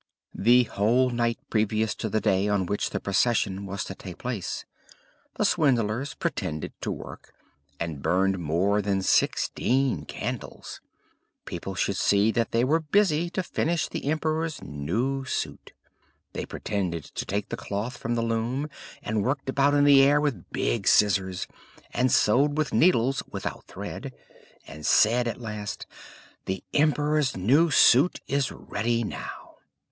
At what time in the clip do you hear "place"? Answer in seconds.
4.17-4.65